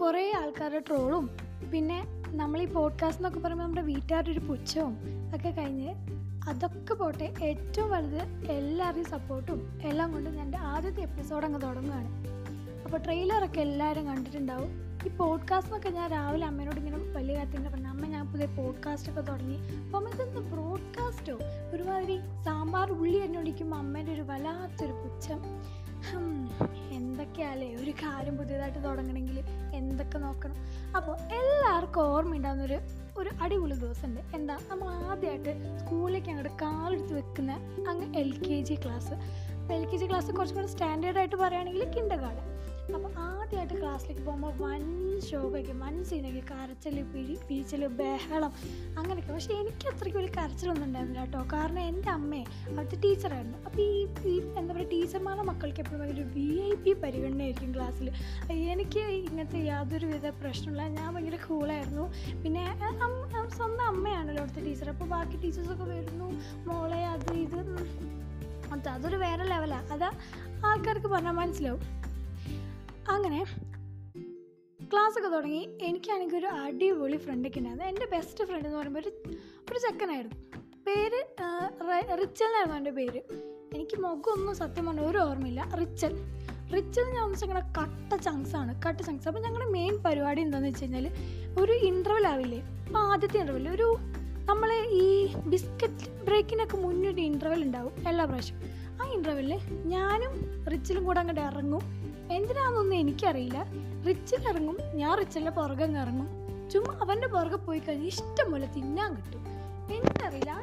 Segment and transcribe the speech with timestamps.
[0.00, 1.30] ആൾക്കാരുടെ ട്രോളും
[1.72, 4.98] പിന്നെ നമ്മൾ ഈ പോഡ്കാസ്റ്റ് എന്നൊക്കെ പറയുമ്പോൾ നമ്മുടെ വീട്ടുകാരുടെ ഒരു പുച്ഛവും
[5.34, 5.94] ഒക്കെ കഴിഞ്ഞ്
[6.48, 12.08] അതൊക്കെ പോട്ടെ ഏറ്റവും വലുത് എല്ലാവരുടെയും സപ്പോർട്ടും എല്ലാം കൊണ്ടും എന്റെ ആദ്യത്തെ എപ്പിസോഡ് അങ്ങ് തുടങ്ങുകയാണ്.
[12.84, 14.70] അപ്പോൾ ട്രെയിലറൊക്കെ എല്ലാവരും കണ്ടിട്ടുണ്ടാവും.
[15.06, 19.56] ഈ പോഡ്കാസ്റ്റ് എന്നൊക്കെ ഞാൻ രാവിലെ അമ്മേനോട് ഇങ്ങനെ വലിയ കാര്യത്തിൽ പറഞ്ഞു അമ്മ ഞാൻ പുതിയ പോഡ്കാസ്റ്റൊക്കെ തുടങ്ങി.
[19.56, 21.38] അപ്പോൾ അമ്മ ഇതൊന്ന് ബ്രോഡ്കാസ്റ്റോ
[21.72, 25.42] ഒരുമാതിരി സാമ്പാർ ഉള്ളി എന്നോടിക്കുമ്പോൾ അമ്മേന്റെ ഒരു വല്ലാത്തൊരു പുച്ഛം.
[26.94, 30.56] എന്തൊക്കെയാലേ ഒരു കാര്യം പുതിയതായിട്ട് തുടങ്ങണമെങ്കിൽ എന്തൊക്കെ നോക്കണം?
[30.96, 32.80] അപ്പോൾ എല്ലാവർക്കും ഓർമ്മയുണ്ടാകുന്നൊരു
[33.16, 34.20] ഒരു അടിപൊളി ദിവസമുണ്ട്.
[34.34, 34.58] എന്താ?
[34.68, 37.52] നമ്മൾ ആദ്യമായിട്ട് സ്കൂളിലേക്ക് അങ്ങോട്ട് കാലെടുത്ത് വെക്കുന്ന
[37.88, 39.14] അങ്ങ് L K G class
[39.72, 42.51] L K G class കുറച്ചും കൂടെ സ്റ്റാൻഡേർഡായിട്ട് പറയുകയാണെങ്കിൽ കിൻഡർ ഗാർഡൻ
[43.92, 44.82] ക്ലാസ്സിലേക്ക് പോകുമ്പോൾ വൻ
[45.20, 48.52] ഷോക്കൊക്കെ വൻ സീനൊക്കെ കരച്ചൽ പിഴി പിഴിച്ചൽ ബഹളം
[48.98, 49.32] അങ്ങനെയൊക്കെ.
[49.32, 51.40] പക്ഷേ എനിക്ക് അത്രയ്ക്ക് വലിയ കരച്ചിലൊന്നും ഉണ്ടായിരുന്നില്ല കേട്ടോ.
[51.52, 53.90] കാരണം എന്റെ അമ്മയെ അവിടുത്തെ ടീച്ചറായിരുന്നു അപ്പോൾ ഈ
[54.32, 58.08] ഈ എന്താ പറയുക ടീച്ചർമാരുടെ മക്കൾക്ക് എപ്പോഴും ഭയങ്കര വി ഐ പി പരിഗണനയായിരിക്കും ക്ലാസ്സിൽ
[58.72, 62.06] എനിക്ക് ഇങ്ങനത്തെ യാതൊരു വിധ പ്രശ്നമില്ല ഞാൻ ഭയങ്കര കൂളായിരുന്നു
[62.44, 62.64] പിന്നെ
[63.58, 66.28] സ്വന്തം അമ്മയാണല്ലോ അവിടുത്തെ ടീച്ചർ അപ്പോൾ ബാക്കി ടീച്ചേഴ്സൊക്കെ വരുന്നു.
[66.70, 67.60] മോളെ അത് ഇത്.
[68.96, 70.08] അതൊരു വേറെ ലെവലാണ് അത്
[70.66, 71.82] ആൾക്കാർക്ക് പറഞ്ഞാൽ മനസ്സിലാവും.
[73.12, 73.38] അങ്ങനെ
[74.92, 77.88] ക്ലാസ്സൊക്കെ തുടങ്ങി എനിക്കാണെങ്കിൽ ഒരു അടിപൊളി ഫ്രണ്ടൊക്കെ ഉണ്ടായിരുന്നു.
[77.88, 79.12] എന്റെ ബെസ്റ്റ് ഫ്രണ്ട് എന്ന് പറയുമ്പോൾ ഒരു
[79.70, 80.36] ഒരു ചെക്കനായിരുന്നു.
[80.86, 81.20] പേര്
[82.20, 83.20] റിച്ചൽ എന്നായിരുന്നു എന്റെ പേര്.
[83.74, 85.72] എനിക്ക് മുഖമൊന്നും സത്യം പറഞ്ഞ ഒരു ഓർമ്മയില്ല.
[85.80, 86.14] റിച്ചൽ.
[86.74, 91.08] റിച്ചൽ ഞാൻ വെച്ചാൽ കട്ട ചങ്ക്സ് ആണ് കട്ട ചങ്ക്സ് അപ്പോൾ ഞങ്ങളുടെ മെയിൻ പരിപാടി എന്താണെന്ന് വെച്ച് കഴിഞ്ഞാൽ
[91.60, 92.60] ഒരു ഇന്റർവൽ ആവില്ലേ?
[92.86, 93.96] അപ്പോൾ ആദ്യത്തെ ഇന്റർവെൽ ഒരു
[94.48, 98.56] നമ്മൾ ഈ ബിസ്ക്കറ്റ് ബ്രേക്കിനൊക്കെ മുന്നൊരു ഇന്റർവൽ ഉണ്ടാവും എല്ലാ പ്രാവശ്യം.
[99.02, 102.01] ആ ഇന്റർവെല്ലിൽ ഞാനും റിച്ചിലും കൂടെ അങ്ങോട്ട് ഇറങ്ങും.
[102.32, 103.64] എന്തിനാണെന്നൊന്നും എനിക്കറിയില്ല.
[104.08, 106.28] റിച്ചിൽ ഇറങ്ങും ഞാൻ റിച്ചലിന്റെ പുറകെ ഇറങ്ങും.
[106.70, 109.44] ചുമ്മാ അവന്റെ പുറകെ പോയി കഴിഞ്ഞാൽ ഇഷ്ടം പോലെ തിന്നാൻ കിട്ടും.
[109.92, 110.60] എനിക്കറിയില്ല ആ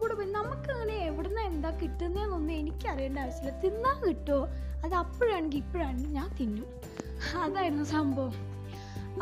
[0.00, 3.60] കൂടെ പോയി നമുക്ക് അങ്ങനെ എവിടുന്ന എന്താ കിട്ടുന്നതെന്നൊന്നും എനിക്കറിയേണ്ട ആവശ്യമില്ല.
[3.60, 4.46] തിന്നാൻ കിട്ടുമോ
[4.84, 6.66] അത് അപ്പോഴാണെങ്കിൽ ഇപ്പോഴാണെങ്കിൽ ഞാൻ തിന്നും.
[7.42, 8.32] അതായിരുന്നു സംഭവം.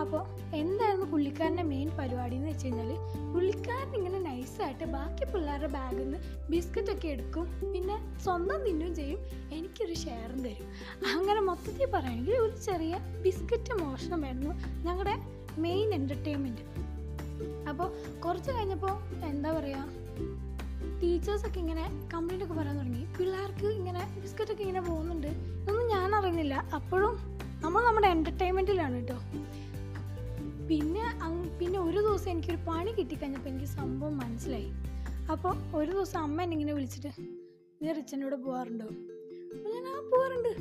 [0.00, 2.96] അപ്പോൾ എന്തായിരുന്നു പുള്ളിക്കാരന്റെ മെയിൻ പരിപാടി എന്ന് വെച്ച് കഴിഞ്ഞാൽ
[3.34, 6.18] പുള്ളിക്കാരൻ ഇങ്ങനെ നൈസായിട്ട് ബാക്കി പിള്ളേരുടെ ബാഗിൽ നിന്ന്
[6.50, 7.72] ബിസ്ക്കറ്റൊക്കെ എടുക്കും.
[7.72, 9.20] പിന്നെ സ്വന്തം തിന്നുകയും ചെയ്യും
[9.56, 10.68] എനിക്കൊരു ഷെയറും തരും.
[11.14, 12.94] അങ്ങനെ മൊത്തത്തിൽ പറയുകയാണെങ്കിൽ ഒരു ചെറിയ
[13.24, 14.52] ബിസ്ക്കറ്റ് മോഷണമായിരുന്നു
[14.86, 15.16] ഞങ്ങളുടെ
[15.58, 16.64] മെയിൻ എന്റർടൈൻമെന്റ്
[17.70, 17.88] അപ്പോൾ
[18.24, 18.94] കുറച്ച് കഴിഞ്ഞപ്പോൾ
[19.30, 19.84] എന്താ പറയുക
[21.00, 21.84] ടീച്ചേഴ്സൊക്കെ ഇങ്ങനെ
[22.14, 23.02] കംപ്ലൈന്റ് ഒക്കെ പറയാൻ തുടങ്ങി.
[23.18, 26.54] പിള്ളേർക്ക് ഇങ്ങനെ ബിസ്ക്കറ്റൊക്കെ ഇങ്ങനെ പോകുന്നുണ്ട് ഇതൊന്നും ഞാൻ അറിയുന്നില്ല.
[26.78, 27.14] അപ്പോഴും
[27.64, 29.18] നമ്മൾ നമ്മുടെ എന്റർടൈൻമെന്റിലാണ് കേട്ടോ.
[30.68, 31.04] പിന്നെ
[31.58, 34.70] പിന്നെ ഒരു ദിവസം എനിക്കൊരു പണി കിട്ടിക്കഴിഞ്ഞപ്പോൾ എനിക്ക് സംഭവം മനസ്സിലായി.
[35.32, 37.12] അപ്പോൾ ഒരു ദിവസം അമ്മ എന്നെ ഇങ്ങനെ വിളിച്ചിട്ട്
[37.82, 38.86] നീ റിച്ചനോട് പോകാറുണ്ടോ
[39.70, 40.52] ഞാൻ ആ പോകാറുണ്ട്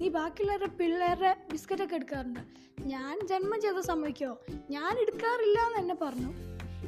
[0.00, 2.40] നീ ബാക്കിയുള്ളവരുടെ പിള്ളേരുടെ ബിസ്ക്കറ്റൊക്കെ എടുക്കാറുണ്ട്.
[2.92, 4.30] ഞാൻ ജന്മം ചെയ്ത സമ്മതിക്കോ?
[4.70, 6.30] ഞാൻ എടുക്കാറില്ല എന്ന് എന്നെ പറഞ്ഞു.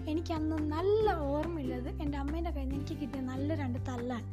[0.08, 4.24] എനിക്ക് അന്ന് നല്ല ഓർമ്മയുള്ളത് എന്റെ അമ്മേന്റെ കയ്യിൽ നിന്ന് എനിക്ക് കിട്ടിയ നല്ല രണ്ട് തല്ലാൻ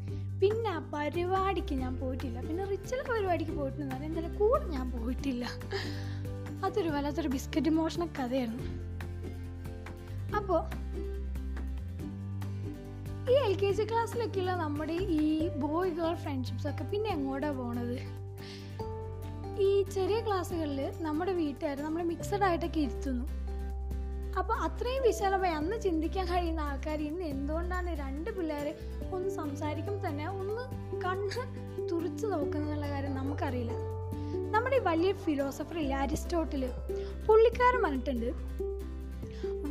[0.42, 2.40] പിന്നെ ആ പരിപാടിക്ക് ഞാൻ പോയിട്ടില്ല.
[2.48, 5.46] പിന്നെ റിച്ചിലെ പരിപാടിക്ക് പോയിട്ടുണ്ടെന്ന് എന്തായാലും കൂടെ ഞാൻ പോയിട്ടില്ല.
[6.66, 8.66] അതൊരു വല്ലാത്തൊരു ബിസ്ക്കറ്റ് മോഷണ കഥയായിരുന്നു
[10.38, 10.62] അപ്പോൾ
[13.32, 17.98] ഈ എൽ കെ ജി ക്ലാസ്സിലൊക്കെയുള്ള നമ്മുടെ ഈ ബോയ് ഗേൾ ഫ്രണ്ട്ഷിപ്സ് ഒക്കെ പിന്നെ എങ്ങോട്ടാണ് പോണത്?
[19.60, 23.26] ഈ ചെറിയ ക്ലാസ്സുകളിൽ നമ്മുടെ വീട്ടുകാർ നമ്മൾ മിക്സഡ് ആയിട്ടൊക്കെ ഇരുത്തുന്നു.
[24.40, 28.76] അപ്പോൾ അത്രയും വിശാലമായി അന്ന് ചിന്തിക്കാൻ കഴിയുന്ന ആൾക്കാർ ഇന്ന് എന്തുകൊണ്ടാണ് രണ്ട് പിള്ളേർ
[29.12, 30.64] ഒന്ന് സംസാരിക്കുമ്പോൾ തന്നെ ഒന്ന്
[31.06, 31.44] കണ്ണ്
[31.92, 33.72] തുറച്ച് നോക്കുന്നുള്ള കാര്യം നമുക്കറിയില്ല.
[34.56, 36.66] നമ്മുടെ വലിയ ഫിലോസഫർ ഇല്ല അരിസ്റ്റോട്ടിൽ
[37.28, 38.30] പുള്ളിക്കാരൻ പറഞ്ഞിട്ടുണ്ട്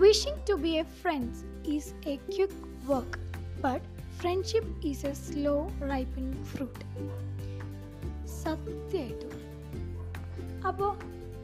[0.02, 6.44] wishing to be a friends is a quick work but friendship is a slow ripening
[6.44, 6.84] fruit
[8.26, 9.34] സത്യമായിട്ടും.
[10.66, 10.94] അപ്പോൾ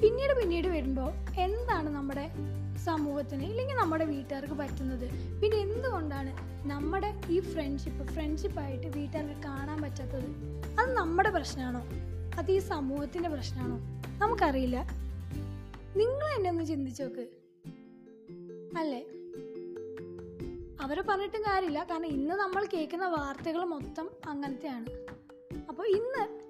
[0.01, 2.31] പിന്നീട് പിന്നീട് വരുമ്പോൾ എന്താണ് നമ്മുടെ
[2.85, 5.41] സമൂഹത്തിന് ഇല്ലെങ്കിൽ നമ്മുടെ വീട്ടുകാർക്ക് പറ്റുന്നത്?
[5.41, 6.33] പിന്നെ എന്തുകൊണ്ടാണ്
[6.69, 10.29] നമ്മുടെ ഈ ഫ്രണ്ട്ഷിപ്പ് ഫ്രണ്ട്ഷിപ്പായിട്ട് വീട്ടുകാർക്ക് കാണാൻ പറ്റാത്തത്?
[10.81, 11.83] അത് നമ്മുടെ പ്രശ്നമാണോ?
[12.39, 13.77] അത് ഈ സമൂഹത്തിന്റെ പ്രശ്നമാണോ?
[14.19, 14.89] നമുക്കറിയില്ല.
[15.97, 17.29] നിങ്ങൾ എന്നെ ഒന്ന് ചിന്തിച്ചു നോക്ക്.
[18.79, 19.07] അല്ലേ?
[20.81, 21.87] അവരെ പറഞ്ഞിട്ടും കാര്യമില്ല.
[21.91, 24.87] കാരണം ഇന്ന് നമ്മൾ കേൾക്കുന്ന വാർത്തകൾ മൊത്തം അങ്ങനത്തെയാണ്.
[25.69, 26.41] അപ്പോൾ ഇന്ന്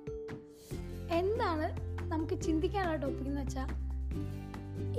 [1.13, 3.91] എന്താണ് നമുക്ക് ചിന്തിക്കാനുള്ള ടോപ്പിക് എന്ന് വെച്ചാൽ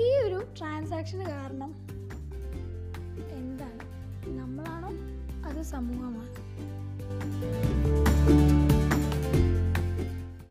[0.01, 1.87] ഈ ഒരു ട്രാൻസാക്ഷന് കാരണം
[3.31, 3.79] എന്താണ്?
[4.27, 4.89] നമ്മളാണോ
[5.49, 7.70] അത് സമൂഹമാണോ?